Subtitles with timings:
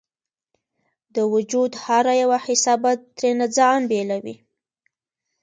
[1.15, 4.35] د وجود هره یوه حصه به ترېنه ځان بیلوي